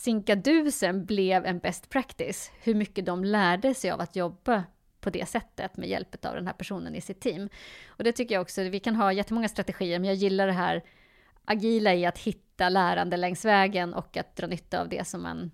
sinkadusen 0.00 1.04
blev 1.04 1.46
en 1.46 1.58
best 1.58 1.88
practice, 1.88 2.50
hur 2.62 2.74
mycket 2.74 3.06
de 3.06 3.24
lärde 3.24 3.74
sig 3.74 3.90
av 3.90 4.00
att 4.00 4.16
jobba 4.16 4.64
på 5.00 5.10
det 5.10 5.28
sättet 5.28 5.76
med 5.76 5.88
hjälp 5.88 6.24
av 6.24 6.34
den 6.34 6.46
här 6.46 6.54
personen 6.54 6.94
i 6.94 7.00
sitt 7.00 7.20
team. 7.20 7.48
Och 7.86 8.04
det 8.04 8.12
tycker 8.12 8.34
jag 8.34 8.42
också, 8.42 8.62
vi 8.62 8.80
kan 8.80 8.96
ha 8.96 9.12
jättemånga 9.12 9.48
strategier, 9.48 9.98
men 9.98 10.08
jag 10.08 10.16
gillar 10.16 10.46
det 10.46 10.52
här 10.52 10.82
agila 11.44 11.94
i 11.94 12.06
att 12.06 12.18
hitta 12.18 12.68
lärande 12.68 13.16
längs 13.16 13.44
vägen 13.44 13.94
och 13.94 14.16
att 14.16 14.36
dra 14.36 14.46
nytta 14.46 14.80
av 14.80 14.88
det 14.88 15.06
som 15.06 15.22
man, 15.22 15.50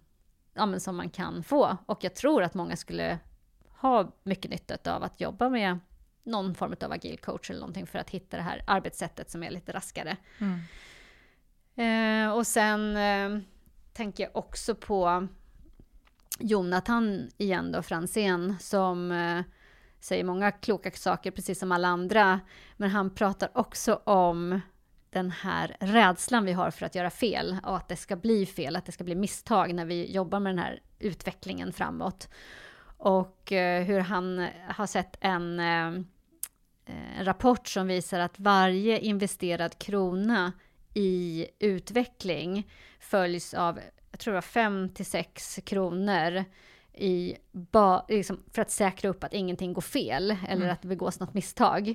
ja, 0.54 0.78
som 0.78 0.96
man 0.96 1.10
kan 1.10 1.42
få. 1.42 1.76
Och 1.86 2.04
jag 2.04 2.14
tror 2.14 2.42
att 2.42 2.54
många 2.54 2.76
skulle 2.76 3.18
ha 3.68 4.12
mycket 4.22 4.50
nytta 4.50 4.94
av 4.96 5.02
att 5.02 5.20
jobba 5.20 5.48
med 5.48 5.78
någon 6.22 6.54
form 6.54 6.74
av 6.80 6.92
agil 6.92 7.18
coach 7.18 7.50
eller 7.50 7.60
någonting 7.60 7.86
för 7.86 7.98
att 7.98 8.10
hitta 8.10 8.36
det 8.36 8.42
här 8.42 8.62
arbetssättet 8.66 9.30
som 9.30 9.42
är 9.42 9.50
lite 9.50 9.72
raskare. 9.72 10.16
Mm. 10.38 10.60
Eh, 11.76 12.32
och 12.32 12.46
sen 12.46 12.96
eh, 12.96 13.42
tänker 13.96 14.24
jag 14.24 14.36
också 14.36 14.74
på 14.74 15.28
Jonathan 16.38 17.30
igen 17.38 17.72
då, 17.72 17.82
Franzén, 17.82 18.56
som 18.60 19.12
eh, 19.12 19.42
säger 20.00 20.24
många 20.24 20.52
kloka 20.52 20.90
saker, 20.90 21.30
precis 21.30 21.58
som 21.58 21.72
alla 21.72 21.88
andra. 21.88 22.40
Men 22.76 22.90
han 22.90 23.14
pratar 23.14 23.50
också 23.54 23.94
om 23.94 24.60
den 25.10 25.30
här 25.30 25.76
rädslan 25.80 26.44
vi 26.44 26.52
har 26.52 26.70
för 26.70 26.86
att 26.86 26.94
göra 26.94 27.10
fel 27.10 27.56
och 27.62 27.76
att 27.76 27.88
det 27.88 27.96
ska 27.96 28.16
bli 28.16 28.46
fel, 28.46 28.76
att 28.76 28.86
det 28.86 28.92
ska 28.92 29.04
bli 29.04 29.14
misstag 29.14 29.74
när 29.74 29.84
vi 29.84 30.12
jobbar 30.12 30.40
med 30.40 30.50
den 30.52 30.64
här 30.64 30.80
utvecklingen 30.98 31.72
framåt. 31.72 32.28
Och 32.98 33.52
eh, 33.52 33.84
hur 33.84 34.00
han 34.00 34.48
har 34.68 34.86
sett 34.86 35.16
en, 35.20 35.60
eh, 35.60 36.02
en 36.86 37.24
rapport 37.24 37.68
som 37.68 37.86
visar 37.86 38.20
att 38.20 38.38
varje 38.38 38.98
investerad 38.98 39.78
krona 39.78 40.52
i 40.96 41.46
utveckling 41.58 42.70
följs 43.00 43.54
av, 43.54 43.80
jag 44.10 44.20
tror 44.20 44.32
det 44.32 44.36
var 44.36 44.42
5 44.42 44.88
till 44.88 45.06
6 45.06 45.60
kronor 45.64 46.44
i 46.92 47.36
ba, 47.52 48.06
liksom 48.08 48.42
för 48.52 48.62
att 48.62 48.70
säkra 48.70 49.10
upp 49.10 49.24
att 49.24 49.32
ingenting 49.32 49.72
går 49.72 49.82
fel 49.82 50.36
eller 50.48 50.62
mm. 50.62 50.70
att 50.70 50.82
det 50.82 50.88
begås 50.88 51.20
något 51.20 51.34
misstag. 51.34 51.94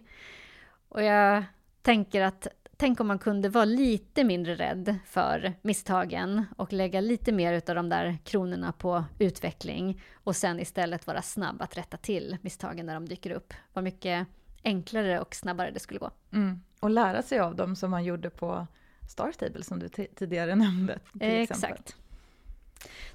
Och 0.89 1.03
jag 1.03 1.43
tänker 1.81 2.21
att 2.21 2.47
tänk 2.77 2.99
om 2.99 3.07
man 3.07 3.19
kunde 3.19 3.49
vara 3.49 3.65
lite 3.65 4.23
mindre 4.23 4.55
rädd 4.55 4.95
för 5.05 5.53
misstagen 5.61 6.45
och 6.57 6.73
lägga 6.73 7.01
lite 7.01 7.31
mer 7.31 7.53
av 7.69 7.75
de 7.75 7.89
där 7.89 8.17
kronorna 8.23 8.71
på 8.71 9.03
utveckling 9.19 10.01
och 10.13 10.35
sen 10.35 10.59
istället 10.59 11.07
vara 11.07 11.21
snabb 11.21 11.61
att 11.61 11.77
rätta 11.77 11.97
till 11.97 12.37
misstagen 12.41 12.85
när 12.85 12.93
de 12.93 13.05
dyker 13.09 13.31
upp. 13.31 13.53
Vad 13.73 13.83
mycket 13.83 14.27
enklare 14.63 15.19
och 15.19 15.35
snabbare 15.35 15.71
det 15.71 15.79
skulle 15.79 15.99
gå. 15.99 16.11
Mm. 16.31 16.61
Och 16.79 16.89
lära 16.89 17.21
sig 17.21 17.39
av 17.39 17.55
dem 17.55 17.75
som 17.75 17.91
man 17.91 18.03
gjorde 18.03 18.29
på 18.29 18.67
Star 19.11 19.31
Stable 19.31 19.63
som 19.63 19.79
du 19.79 19.89
tidigare 19.89 20.55
nämnde. 20.65 20.99
Exakt. 21.19 21.95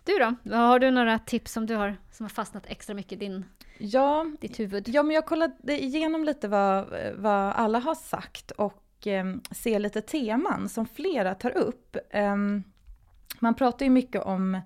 Du 0.05 0.13
då? 0.19 0.55
Har 0.57 0.79
du 0.79 0.91
några 0.91 1.19
tips 1.19 1.53
som 1.53 1.67
du 1.67 1.75
har 1.75 1.97
som 2.13 2.25
har 2.25 2.31
fastnat 2.31 2.67
extra 2.67 2.95
mycket 2.95 3.13
i 3.13 3.17
din, 3.17 3.45
ja, 3.79 4.27
ditt 4.41 4.61
huvud? 4.61 4.89
Ja, 4.89 5.03
men 5.03 5.15
jag 5.15 5.27
kollade 5.27 5.83
igenom 5.83 6.25
lite 6.25 6.49
vad, 6.49 6.87
vad 7.15 7.53
alla 7.53 7.79
har 7.79 7.95
sagt 7.95 8.51
och 8.51 9.07
eh, 9.07 9.35
se 9.51 9.79
lite 9.79 10.01
teman 10.01 10.69
som 10.69 10.87
flera 10.87 11.35
tar 11.35 11.57
upp. 11.57 11.97
Eh, 12.11 12.37
man 13.41 13.55
pratar 13.55 13.87
ju 13.87 13.91
mycket 13.91 14.23
om 14.23 14.61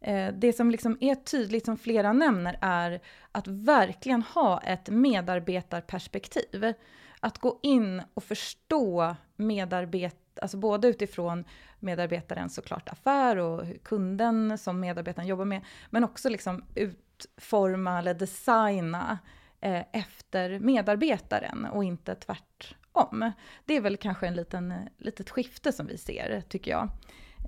eh, 0.00 0.34
det 0.34 0.52
som 0.52 0.70
liksom 0.70 0.98
är 1.00 1.14
tydligt, 1.14 1.64
som 1.64 1.76
flera 1.76 2.12
nämner, 2.12 2.58
är 2.60 3.00
att 3.32 3.48
verkligen 3.48 4.22
ha 4.22 4.60
ett 4.60 4.88
medarbetarperspektiv. 4.88 6.72
Att 7.20 7.38
gå 7.38 7.58
in 7.62 8.02
och 8.14 8.24
förstå 8.24 9.16
medarbetare 9.36 10.21
alltså 10.42 10.56
både 10.56 10.88
utifrån 10.88 11.44
medarbetarens 11.80 12.54
såklart 12.54 12.88
affär 12.88 13.36
och 13.36 13.66
kunden 13.82 14.58
som 14.58 14.80
medarbetaren 14.80 15.28
jobbar 15.28 15.44
med, 15.44 15.60
men 15.90 16.04
också 16.04 16.28
liksom 16.28 16.64
utforma 16.74 17.98
eller 17.98 18.14
designa 18.14 19.18
eh, 19.60 19.84
efter 19.92 20.58
medarbetaren 20.58 21.64
och 21.64 21.84
inte 21.84 22.14
tvärtom. 22.14 23.32
Det 23.64 23.76
är 23.76 23.80
väl 23.80 23.96
kanske 23.96 24.26
en 24.26 24.34
liten, 24.34 24.72
eh, 24.72 24.78
litet 24.98 25.30
skifte 25.30 25.72
som 25.72 25.86
vi 25.86 25.98
ser, 25.98 26.42
tycker 26.48 26.70
jag, 26.70 26.88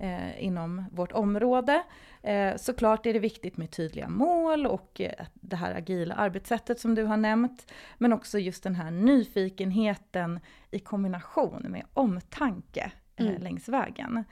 eh, 0.01 0.43
inom 0.43 0.85
vårt 0.91 1.11
område. 1.11 1.83
Eh, 2.21 2.55
såklart 2.55 3.05
är 3.05 3.13
det 3.13 3.19
viktigt 3.19 3.57
med 3.57 3.71
tydliga 3.71 4.09
mål 4.09 4.65
och 4.65 5.01
eh, 5.01 5.25
det 5.33 5.55
här 5.55 5.75
agila 5.75 6.15
arbetssättet 6.15 6.79
som 6.79 6.95
du 6.95 7.03
har 7.03 7.17
nämnt, 7.17 7.71
men 7.97 8.13
också 8.13 8.39
just 8.39 8.63
den 8.63 8.75
här 8.75 8.91
nyfikenheten 8.91 10.39
i 10.71 10.79
kombination 10.79 11.65
med 11.69 11.85
omtanke 11.93 12.91
eh, 13.15 13.27
mm. 13.27 13.41
längs 13.41 13.67
vägen. 13.67 14.23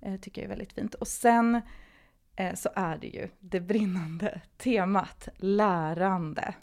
Eh, 0.00 0.16
tycker 0.20 0.42
jag 0.42 0.44
är 0.44 0.48
väldigt 0.48 0.72
fint. 0.72 0.94
Och 0.94 1.08
sen 1.08 1.60
så 2.54 2.68
är 2.74 2.98
det 2.98 3.06
ju 3.06 3.28
det 3.38 3.60
brinnande 3.60 4.40
temat 4.56 5.28
lärande. 5.36 6.54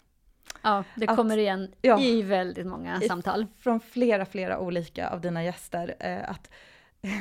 Ja, 0.62 0.84
det 0.94 1.06
kommer 1.06 1.34
att, 1.34 1.40
igen 1.40 1.72
ja, 1.82 2.00
i 2.00 2.22
väldigt 2.22 2.66
många 2.66 3.00
samtal. 3.00 3.46
Från 3.58 3.80
flera, 3.80 4.26
flera 4.26 4.58
olika 4.58 5.08
av 5.08 5.20
dina 5.20 5.44
gäster. 5.44 5.94
Att 6.28 6.50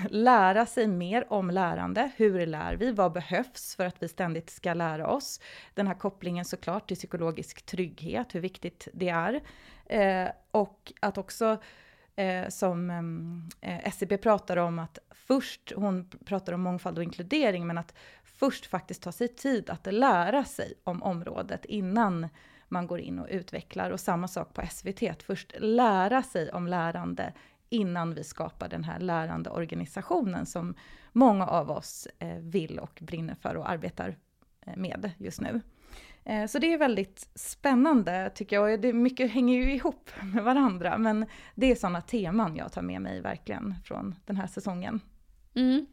lära 0.09 0.65
sig 0.65 0.87
mer 0.87 1.33
om 1.33 1.49
lärande. 1.49 2.11
Hur 2.15 2.45
lär 2.45 2.75
vi? 2.75 2.91
Vad 2.91 3.11
behövs 3.11 3.75
för 3.75 3.85
att 3.85 4.03
vi 4.03 4.07
ständigt 4.07 4.49
ska 4.49 4.73
lära 4.73 5.07
oss? 5.07 5.39
Den 5.73 5.87
här 5.87 5.93
kopplingen 5.93 6.45
såklart 6.45 6.87
till 6.87 6.97
psykologisk 6.97 7.65
trygghet, 7.65 8.35
hur 8.35 8.39
viktigt 8.39 8.87
det 8.93 9.09
är. 9.09 9.41
Eh, 9.85 10.31
och 10.51 10.93
att 10.99 11.17
också 11.17 11.57
eh, 12.15 12.49
som 12.49 12.89
eh, 13.61 13.75
eh 13.75 13.87
SCB 13.87 14.17
pratar 14.17 14.57
om 14.57 14.79
att 14.79 14.99
först, 15.11 15.73
hon 15.75 16.09
pratar 16.25 16.53
om 16.53 16.61
mångfald 16.61 16.97
och 16.97 17.03
inkludering, 17.03 17.67
men 17.67 17.77
att 17.77 17.93
först 18.23 18.65
faktiskt 18.65 19.01
ta 19.01 19.11
sig 19.11 19.27
tid 19.27 19.69
att 19.69 19.93
lära 19.93 20.43
sig 20.43 20.73
om 20.83 21.03
området 21.03 21.65
innan 21.65 22.27
man 22.67 22.87
går 22.87 22.99
in 22.99 23.19
och 23.19 23.27
utvecklar. 23.29 23.91
Och 23.91 23.99
samma 23.99 24.27
sak 24.27 24.53
på 24.53 24.61
SVT, 24.71 25.03
att 25.03 25.23
först 25.23 25.53
lära 25.59 26.23
sig 26.23 26.51
om 26.51 26.67
lärande 26.67 27.33
innan 27.69 28.13
vi 28.13 28.23
skapar 28.23 28.69
den 28.69 28.83
här 28.83 28.99
lärande 28.99 29.49
organisationen 29.49 30.45
som 30.45 30.75
många 31.11 31.47
av 31.47 31.71
oss 31.71 32.07
eh, 32.19 32.37
vill 32.39 32.79
och 32.79 32.99
brinner 33.01 33.35
för 33.35 33.57
och 33.57 33.69
arbetar 33.69 34.17
eh, 34.61 34.75
med 34.75 35.11
just 35.17 35.41
nu. 35.41 35.61
Eh, 36.23 36.45
så 36.45 36.59
det 36.59 36.73
är 36.73 36.77
väldigt 36.77 37.29
spännande 37.35 38.31
tycker 38.35 38.55
jag, 38.55 38.73
och 38.73 38.79
det 38.79 38.93
mycket 38.93 39.31
hänger 39.31 39.55
ju 39.55 39.73
ihop 39.73 40.09
med 40.33 40.43
varandra, 40.43 40.97
men 40.97 41.25
det 41.55 41.71
är 41.71 41.75
sådana 41.75 42.01
teman 42.01 42.55
jag 42.55 42.71
tar 42.71 42.81
med 42.81 43.01
mig 43.01 43.21
verkligen 43.21 43.75
från 43.83 44.15
den 44.25 44.37
här 44.37 44.47
säsongen. 44.47 44.99
Mm. 45.55 45.85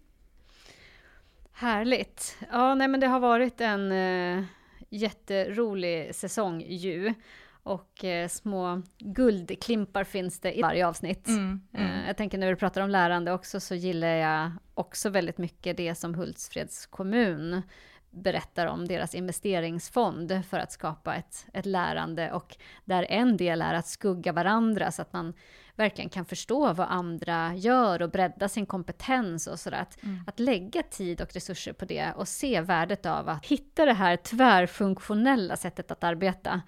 Härligt! 1.53 2.39
Ja, 2.51 2.75
nej 2.75 2.89
men 2.89 3.01
det 3.01 3.07
har 3.07 3.21
varit 3.21 3.61
en 3.61 3.93
eh, 3.93 4.45
jätterolig 4.91 6.15
säsong 6.15 6.61
ju. 6.61 7.15
Och 7.63 8.05
eh, 8.05 8.29
små 8.29 8.83
guldklimpar 8.99 10.05
finns 10.05 10.41
det 10.41 10.59
i 10.59 10.63
varje 10.63 10.87
avsnitt. 10.87 11.29
Mm, 11.29 11.61
mm. 11.73 11.91
Eh, 11.91 12.07
jag 12.07 12.17
tänker 12.17 12.39
när 12.39 12.49
vi 12.49 12.57
pratar 12.57 12.81
om 12.81 12.91
lärande 12.91 13.33
också 13.33 13.61
så 13.61 13.75
gillar 13.75 14.09
jag 14.09 14.53
också 14.75 15.11
väldigt 15.11 15.39
mycket 15.39 15.77
det 15.77 15.95
som 15.95 16.15
Hultsfreds 16.15 16.87
kommun 16.87 17.63
berättar 18.11 18.67
om 18.67 18.89
deras 18.89 19.15
investeringsfond 19.15 20.43
för 20.49 20.59
att 20.59 20.73
skapa 20.73 21.15
ett, 21.15 21.47
ett 21.53 21.67
lärande 21.67 22.33
och 22.33 22.57
där 22.85 23.07
en 23.09 23.37
del 23.37 23.63
är 23.63 23.75
att 23.75 23.87
skugga 23.87 24.33
varandra 24.33 24.91
så 24.91 25.03
att 25.03 25.13
man 25.13 25.35
verkligen 25.77 26.11
kan 26.11 26.25
förstå 26.25 26.73
vad 26.73 26.89
andra 26.89 27.55
gör 27.55 28.03
och 28.03 28.11
bredda 28.11 28.49
sin 28.49 28.67
kompetens 28.67 29.47
och 29.47 29.61
sådär. 29.61 29.79
Att, 29.79 30.03
mm. 30.03 30.25
att 30.27 30.41
lägga 30.41 30.83
tid 30.83 31.21
och 31.21 31.35
resurser 31.35 31.73
på 31.73 31.85
det 31.85 32.13
och 32.17 32.29
se 32.29 32.61
värdet 32.61 33.07
av 33.07 33.29
att 33.29 33.47
hitta 33.47 33.85
det 33.85 33.93
här 33.93 34.17
tvärfunktionella 34.17 35.57
sättet 35.57 35.91
att 35.91 36.05
arbeta. 36.05 36.63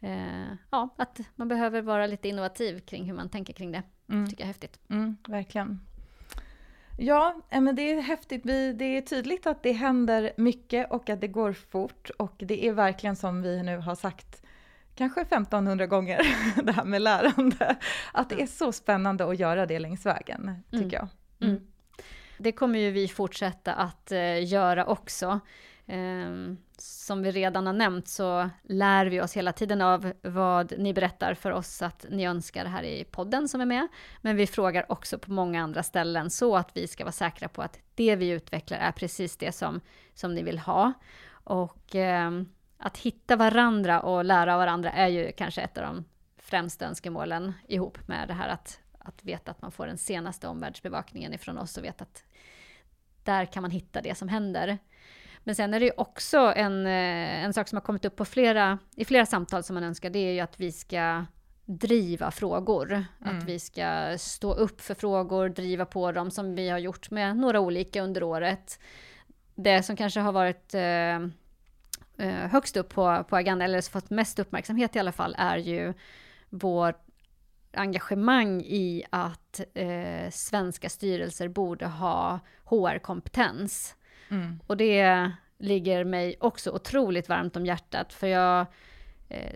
Eh, 0.00 0.52
ja, 0.70 0.88
att 0.96 1.20
man 1.36 1.48
behöver 1.48 1.82
vara 1.82 2.06
lite 2.06 2.28
innovativ 2.28 2.80
kring 2.80 3.04
hur 3.04 3.14
man 3.14 3.28
tänker 3.28 3.52
kring 3.52 3.72
det. 3.72 3.82
Mm. 4.08 4.28
tycker 4.28 4.42
jag 4.42 4.44
är 4.44 4.52
häftigt. 4.52 4.80
Mm, 4.88 5.16
verkligen. 5.28 5.80
Ja, 6.98 7.40
eh, 7.50 7.60
men 7.60 7.76
det 7.76 7.82
är 7.82 8.00
häftigt. 8.00 8.42
det 8.74 8.84
är 8.84 9.00
tydligt 9.00 9.46
att 9.46 9.62
det 9.62 9.72
händer 9.72 10.32
mycket 10.36 10.90
och 10.90 11.10
att 11.10 11.20
det 11.20 11.28
går 11.28 11.52
fort. 11.52 12.10
Och 12.18 12.34
det 12.38 12.66
är 12.66 12.72
verkligen 12.72 13.16
som 13.16 13.42
vi 13.42 13.62
nu 13.62 13.76
har 13.76 13.94
sagt 13.94 14.42
kanske 14.94 15.20
1500 15.20 15.86
gånger, 15.86 16.20
det 16.62 16.72
här 16.72 16.84
med 16.84 17.02
lärande. 17.02 17.76
Att 18.12 18.28
det 18.28 18.42
är 18.42 18.46
så 18.46 18.72
spännande 18.72 19.24
att 19.24 19.38
göra 19.38 19.66
det 19.66 19.78
längs 19.78 20.06
vägen, 20.06 20.62
tycker 20.70 20.98
mm. 20.98 21.08
jag. 21.38 21.48
Mm. 21.48 21.60
Det 22.38 22.52
kommer 22.52 22.78
ju 22.78 22.90
vi 22.90 23.08
fortsätta 23.08 23.74
att 23.74 24.12
uh, 24.12 24.44
göra 24.44 24.84
också. 24.86 25.40
Eh, 25.90 26.54
som 26.78 27.22
vi 27.22 27.30
redan 27.30 27.66
har 27.66 27.72
nämnt 27.72 28.08
så 28.08 28.50
lär 28.62 29.06
vi 29.06 29.20
oss 29.20 29.36
hela 29.36 29.52
tiden 29.52 29.82
av 29.82 30.12
vad 30.22 30.78
ni 30.78 30.94
berättar 30.94 31.34
för 31.34 31.50
oss 31.50 31.82
att 31.82 32.06
ni 32.10 32.26
önskar 32.26 32.64
här 32.64 32.82
i 32.82 33.04
podden 33.04 33.48
som 33.48 33.60
är 33.60 33.66
med. 33.66 33.88
Men 34.20 34.36
vi 34.36 34.46
frågar 34.46 34.92
också 34.92 35.18
på 35.18 35.32
många 35.32 35.62
andra 35.62 35.82
ställen 35.82 36.30
så 36.30 36.56
att 36.56 36.70
vi 36.76 36.86
ska 36.86 37.04
vara 37.04 37.12
säkra 37.12 37.48
på 37.48 37.62
att 37.62 37.78
det 37.94 38.16
vi 38.16 38.28
utvecklar 38.28 38.78
är 38.78 38.92
precis 38.92 39.36
det 39.36 39.52
som, 39.52 39.80
som 40.14 40.34
ni 40.34 40.42
vill 40.42 40.58
ha. 40.58 40.92
Och 41.30 41.94
eh, 41.94 42.30
att 42.78 42.96
hitta 42.96 43.36
varandra 43.36 44.00
och 44.00 44.24
lära 44.24 44.54
av 44.54 44.58
varandra 44.58 44.92
är 44.92 45.08
ju 45.08 45.32
kanske 45.32 45.62
ett 45.62 45.78
av 45.78 45.84
de 45.84 46.04
främsta 46.38 46.86
önskemålen 46.86 47.52
ihop 47.68 48.08
med 48.08 48.28
det 48.28 48.34
här 48.34 48.48
att, 48.48 48.80
att 48.98 49.24
veta 49.24 49.50
att 49.50 49.62
man 49.62 49.72
får 49.72 49.86
den 49.86 49.98
senaste 49.98 50.48
omvärldsbevakningen 50.48 51.34
ifrån 51.34 51.58
oss 51.58 51.76
och 51.76 51.84
veta 51.84 52.04
att 52.04 52.24
där 53.24 53.44
kan 53.44 53.62
man 53.62 53.70
hitta 53.70 54.00
det 54.00 54.14
som 54.14 54.28
händer. 54.28 54.78
Men 55.44 55.54
sen 55.54 55.74
är 55.74 55.80
det 55.80 55.86
ju 55.86 55.92
också 55.96 56.52
en, 56.56 56.86
eh, 56.86 57.44
en 57.44 57.52
sak 57.52 57.68
som 57.68 57.76
har 57.76 57.82
kommit 57.82 58.04
upp 58.04 58.16
på 58.16 58.24
flera, 58.24 58.78
i 58.96 59.04
flera 59.04 59.26
samtal 59.26 59.62
som 59.62 59.74
man 59.74 59.84
önskar, 59.84 60.10
det 60.10 60.18
är 60.18 60.32
ju 60.32 60.40
att 60.40 60.60
vi 60.60 60.72
ska 60.72 61.24
driva 61.64 62.30
frågor. 62.30 62.92
Mm. 62.92 63.06
Att 63.20 63.44
vi 63.44 63.58
ska 63.58 64.18
stå 64.18 64.54
upp 64.54 64.80
för 64.80 64.94
frågor, 64.94 65.48
driva 65.48 65.84
på 65.84 66.12
dem 66.12 66.30
som 66.30 66.54
vi 66.54 66.68
har 66.68 66.78
gjort 66.78 67.10
med 67.10 67.36
några 67.36 67.60
olika 67.60 68.02
under 68.02 68.22
året. 68.22 68.78
Det 69.54 69.82
som 69.82 69.96
kanske 69.96 70.20
har 70.20 70.32
varit 70.32 70.74
eh, 70.74 71.16
eh 72.26 72.48
högst 72.50 72.76
upp 72.76 72.88
på, 72.88 73.24
på 73.28 73.36
agendan, 73.36 73.62
eller 73.62 73.90
fått 73.90 74.10
mest 74.10 74.38
uppmärksamhet 74.38 74.96
i 74.96 74.98
alla 74.98 75.12
fall, 75.12 75.36
är 75.38 75.56
ju 75.56 75.94
vår 76.48 76.94
engagemang 77.72 78.60
i 78.60 79.04
att 79.10 79.60
eh, 79.74 80.30
svenska 80.30 80.88
styrelser 80.88 81.48
borde 81.48 81.86
ha 81.86 82.40
HR-kompetens. 82.64 83.96
Mm. 84.30 84.60
Och 84.66 84.76
det 84.76 85.30
ligger 85.58 86.04
mig 86.04 86.36
också 86.40 86.70
otroligt 86.70 87.28
varmt 87.28 87.56
om 87.56 87.66
hjärtat, 87.66 88.12
för 88.12 88.26
jag 88.26 88.66
eh, 89.28 89.54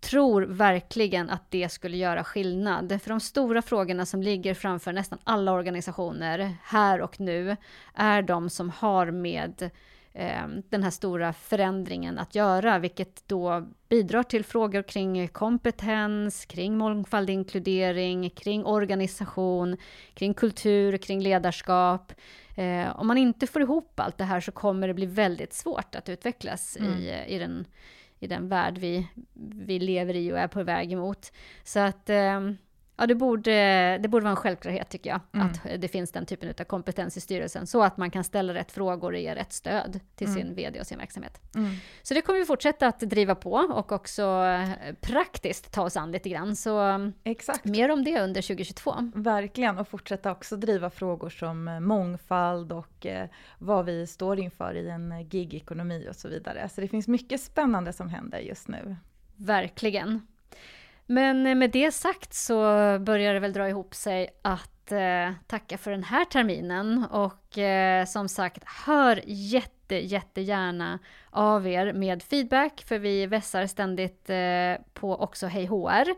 tror 0.00 0.42
verkligen 0.42 1.30
att 1.30 1.50
det 1.50 1.68
skulle 1.68 1.96
göra 1.96 2.24
skillnad. 2.24 2.98
För 3.02 3.10
de 3.10 3.20
stora 3.20 3.62
frågorna 3.62 4.06
som 4.06 4.22
ligger 4.22 4.54
framför 4.54 4.92
nästan 4.92 5.18
alla 5.24 5.52
organisationer 5.52 6.56
här 6.62 7.00
och 7.00 7.20
nu 7.20 7.56
är 7.94 8.22
de 8.22 8.50
som 8.50 8.70
har 8.70 9.10
med 9.10 9.70
eh, 10.12 10.46
den 10.68 10.82
här 10.82 10.90
stora 10.90 11.32
förändringen 11.32 12.18
att 12.18 12.34
göra, 12.34 12.78
vilket 12.78 13.28
då 13.28 13.68
bidrar 13.88 14.22
till 14.22 14.44
frågor 14.44 14.82
kring 14.82 15.28
kompetens, 15.28 16.44
kring 16.44 16.78
mångfald, 16.78 17.30
inkludering, 17.30 18.30
kring 18.30 18.64
organisation, 18.64 19.76
kring 20.14 20.34
kultur, 20.34 20.96
kring 20.96 21.20
ledarskap. 21.20 22.12
Eh, 22.58 23.00
om 23.00 23.06
man 23.06 23.18
inte 23.18 23.46
får 23.46 23.62
ihop 23.62 24.00
allt 24.00 24.18
det 24.18 24.24
här 24.24 24.40
så 24.40 24.52
kommer 24.52 24.88
det 24.88 24.94
bli 24.94 25.06
väldigt 25.06 25.52
svårt 25.52 25.94
att 25.94 26.08
utvecklas 26.08 26.76
mm. 26.76 26.92
i, 26.92 27.24
i, 27.26 27.38
den, 27.38 27.66
i 28.18 28.26
den 28.26 28.48
värld 28.48 28.78
vi, 28.78 29.08
vi 29.66 29.78
lever 29.78 30.14
i 30.14 30.32
och 30.32 30.38
är 30.38 30.48
på 30.48 30.62
väg 30.62 30.92
emot. 30.92 31.32
Så 31.64 31.80
att 31.80 32.10
eh, 32.10 32.40
Ja, 32.98 33.06
det 33.06 33.14
borde, 33.14 33.98
det 33.98 34.08
borde 34.08 34.24
vara 34.24 34.30
en 34.30 34.36
självklarhet 34.36 34.88
tycker 34.88 35.10
jag, 35.10 35.20
mm. 35.34 35.46
att 35.46 35.80
det 35.80 35.88
finns 35.88 36.12
den 36.12 36.26
typen 36.26 36.54
av 36.60 36.64
kompetens 36.64 37.16
i 37.16 37.20
styrelsen, 37.20 37.66
så 37.66 37.82
att 37.82 37.96
man 37.96 38.10
kan 38.10 38.24
ställa 38.24 38.54
rätt 38.54 38.72
frågor 38.72 39.12
och 39.12 39.18
ge 39.18 39.34
rätt 39.34 39.52
stöd 39.52 40.00
till 40.16 40.26
mm. 40.26 40.38
sin 40.38 40.54
VD 40.54 40.80
och 40.80 40.86
sin 40.86 40.98
verksamhet. 40.98 41.40
Mm. 41.54 41.70
Så 42.02 42.14
det 42.14 42.20
kommer 42.20 42.38
vi 42.38 42.44
fortsätta 42.44 42.86
att 42.86 43.00
driva 43.00 43.34
på 43.34 43.52
och 43.52 43.92
också 43.92 44.22
eh, 44.22 44.94
praktiskt 45.00 45.72
ta 45.72 45.82
oss 45.82 45.96
an 45.96 46.12
lite 46.12 46.28
grann. 46.28 46.56
Så 46.56 47.10
Exakt. 47.24 47.64
mer 47.64 47.90
om 47.90 48.04
det 48.04 48.20
under 48.20 48.42
2022. 48.42 48.94
Verkligen, 49.14 49.78
och 49.78 49.88
fortsätta 49.88 50.32
också 50.32 50.56
driva 50.56 50.90
frågor 50.90 51.30
som 51.30 51.68
eh, 51.68 51.80
mångfald 51.80 52.72
och 52.72 53.06
eh, 53.06 53.28
vad 53.58 53.84
vi 53.84 54.06
står 54.06 54.38
inför 54.38 54.74
i 54.74 54.88
en 54.88 55.28
gigekonomi 55.30 56.06
och 56.10 56.16
så 56.16 56.28
vidare. 56.28 56.68
Så 56.68 56.80
det 56.80 56.88
finns 56.88 57.08
mycket 57.08 57.40
spännande 57.40 57.92
som 57.92 58.08
händer 58.08 58.38
just 58.38 58.68
nu. 58.68 58.96
Verkligen. 59.36 60.26
Men 61.10 61.46
eh, 61.46 61.54
med 61.54 61.70
det 61.70 61.92
sagt 61.92 62.34
så 62.34 62.56
börjar 62.98 63.34
det 63.34 63.40
väl 63.40 63.52
dra 63.52 63.68
ihop 63.68 63.94
sig 63.94 64.28
att 64.42 64.92
eh, 64.92 65.32
tacka 65.46 65.78
för 65.78 65.90
den 65.90 66.04
här 66.04 66.24
terminen 66.24 67.04
och 67.10 67.58
eh, 67.58 68.04
som 68.04 68.28
sagt, 68.28 68.64
hör 68.86 69.22
jätte, 69.26 69.94
jättegärna 69.94 70.98
av 71.30 71.66
er 71.66 71.92
med 71.92 72.22
feedback 72.22 72.84
för 72.86 72.98
vi 72.98 73.26
vässar 73.26 73.66
ständigt 73.66 74.30
eh, 74.30 74.84
på 74.94 75.16
också 75.16 75.46
Hej 75.46 75.66
HR. 75.66 76.14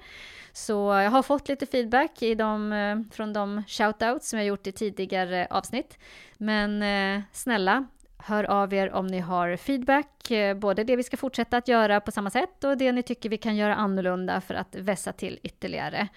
Så 0.52 0.72
jag 0.74 1.10
har 1.10 1.22
fått 1.22 1.48
lite 1.48 1.66
feedback 1.66 2.22
i 2.22 2.34
de, 2.34 2.72
eh, 2.72 2.98
från 3.12 3.32
de 3.32 3.62
shoutouts 3.66 4.28
som 4.28 4.38
jag 4.38 4.46
gjort 4.46 4.66
i 4.66 4.72
tidigare 4.72 5.46
avsnitt. 5.50 5.98
Men 6.36 6.82
eh, 6.82 7.22
snälla, 7.32 7.86
Hör 8.24 8.44
av 8.44 8.74
er 8.74 8.92
om 8.92 9.06
ni 9.06 9.18
har 9.18 9.56
feedback, 9.56 10.30
eh, 10.30 10.56
både 10.56 10.84
det 10.84 10.96
vi 10.96 11.02
ska 11.02 11.16
fortsätta 11.16 11.56
att 11.56 11.68
göra 11.68 12.00
på 12.00 12.10
samma 12.10 12.30
sätt 12.30 12.64
och 12.64 12.76
det 12.76 12.92
ni 12.92 13.02
tycker 13.02 13.28
vi 13.28 13.36
kan 13.36 13.56
göra 13.56 13.74
annorlunda 13.74 14.40
för 14.40 14.54
att 14.54 14.74
vässa 14.74 15.12
till 15.12 15.38
ytterligare. 15.42 16.08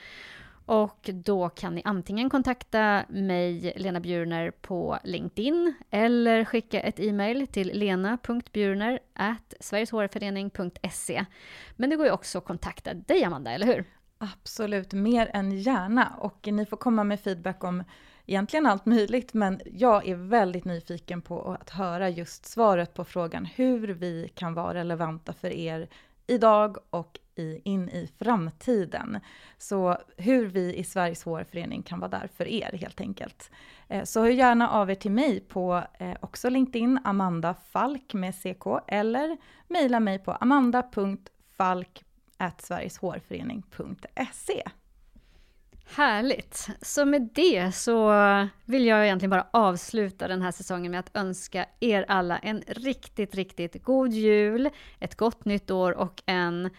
Och 0.65 1.09
då 1.13 1.49
kan 1.49 1.75
ni 1.75 1.81
antingen 1.85 2.29
kontakta 2.29 3.03
mig, 3.09 3.73
Lena 3.75 3.99
Bjurner, 3.99 4.51
på 4.51 4.99
LinkedIn 5.03 5.73
eller 5.89 6.45
skicka 6.45 6.79
ett 6.79 6.99
e-mail 6.99 7.47
till 7.47 7.67
lena.bjurner 7.73 8.99
sverigeshrförening.se. 9.59 11.25
Men 11.75 11.89
det 11.89 11.95
går 11.95 12.05
ju 12.05 12.11
också 12.11 12.37
att 12.37 12.45
kontakta 12.45 12.93
dig, 12.93 13.23
Amanda, 13.23 13.51
eller 13.51 13.67
hur? 13.67 13.85
Absolut, 14.17 14.93
mer 14.93 15.31
än 15.33 15.51
gärna. 15.51 16.13
Och 16.17 16.47
ni 16.51 16.65
får 16.65 16.77
komma 16.77 17.03
med 17.03 17.19
feedback 17.19 17.63
om 17.63 17.83
egentligen 18.25 18.65
allt 18.65 18.85
möjligt, 18.85 19.33
men 19.33 19.61
jag 19.65 20.07
är 20.07 20.15
väldigt 20.15 20.65
nyfiken 20.65 21.21
på 21.21 21.57
att 21.61 21.69
höra 21.69 22.09
just 22.09 22.45
svaret 22.45 22.93
på 22.93 23.05
frågan 23.05 23.45
hur 23.45 23.87
vi 23.87 24.31
kan 24.35 24.53
vara 24.53 24.73
relevanta 24.73 25.33
för 25.33 25.49
er 25.49 25.87
idag 26.27 26.77
och 26.89 27.19
i, 27.35 27.61
in 27.63 27.89
i 27.89 28.09
framtiden. 28.19 29.19
Så 29.57 29.97
hur 30.17 30.45
vi 30.45 30.75
i 30.75 30.83
Sveriges 30.83 31.23
HR-förening 31.23 31.83
kan 31.83 31.99
vara 31.99 32.09
där 32.09 32.29
för 32.37 32.47
er 32.47 32.77
helt 32.77 33.01
enkelt. 33.01 33.51
Eh, 33.87 34.03
så 34.03 34.21
hör 34.21 34.29
gärna 34.29 34.69
av 34.69 34.91
er 34.91 34.95
till 34.95 35.11
mig 35.11 35.39
på 35.39 35.83
eh, 35.99 36.13
också 36.19 36.49
LinkedIn, 36.49 36.99
Amanda 37.03 37.53
Falk 37.53 38.13
med 38.13 38.35
CK, 38.35 38.65
eller 38.87 39.37
mejla 39.67 39.99
mig 39.99 40.19
på 40.19 40.31
amanda.falk 40.31 42.03
sverigeshårförening.se. 42.57 44.63
Härligt! 45.85 46.67
Så 46.81 47.05
med 47.05 47.29
det 47.35 47.71
så 47.71 48.13
vill 48.65 48.85
jag 48.85 49.05
egentligen 49.05 49.29
bara 49.29 49.47
avsluta 49.51 50.27
den 50.27 50.41
här 50.41 50.51
säsongen 50.51 50.91
med 50.91 50.99
att 50.99 51.17
önska 51.17 51.65
er 51.79 52.05
alla 52.07 52.37
en 52.37 52.63
riktigt, 52.67 53.35
riktigt 53.35 53.83
god 53.83 54.13
jul, 54.13 54.69
ett 54.99 55.15
gott 55.15 55.45
nytt 55.45 55.71
år 55.71 55.91
och 55.91 56.21
en 56.25 56.69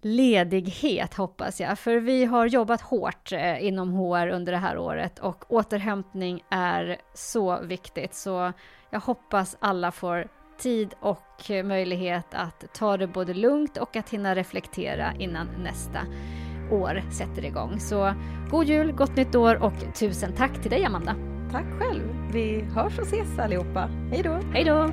ledighet 0.00 1.14
hoppas 1.14 1.60
jag, 1.60 1.78
för 1.78 1.96
vi 1.96 2.24
har 2.24 2.46
jobbat 2.46 2.80
hårt 2.80 3.32
eh, 3.32 3.64
inom 3.64 3.92
HR 3.92 4.28
under 4.28 4.52
det 4.52 4.58
här 4.58 4.78
året 4.78 5.18
och 5.18 5.52
återhämtning 5.52 6.44
är 6.50 6.96
så 7.14 7.60
viktigt. 7.62 8.14
Så 8.14 8.52
jag 8.90 9.00
hoppas 9.00 9.56
alla 9.60 9.92
får 9.92 10.28
tid 10.58 10.94
och 11.00 11.50
eh, 11.50 11.64
möjlighet 11.64 12.26
att 12.30 12.74
ta 12.74 12.96
det 12.96 13.06
både 13.06 13.34
lugnt 13.34 13.76
och 13.76 13.96
att 13.96 14.10
hinna 14.10 14.34
reflektera 14.34 15.12
innan 15.18 15.48
nästa 15.62 16.00
år 16.70 17.02
sätter 17.10 17.44
igång. 17.44 17.80
Så 17.80 18.14
god 18.50 18.66
jul, 18.66 18.92
gott 18.92 19.16
nytt 19.16 19.34
år 19.34 19.62
och 19.62 19.94
tusen 19.94 20.32
tack 20.32 20.62
till 20.62 20.70
dig 20.70 20.84
Amanda. 20.84 21.14
Tack 21.52 21.66
själv. 21.78 22.02
Vi 22.32 22.64
hörs 22.74 22.98
och 22.98 23.06
ses 23.06 23.38
allihopa. 23.38 23.90
Hej 24.10 24.22
då! 24.22 24.40
Hej 24.52 24.64
då! 24.64 24.90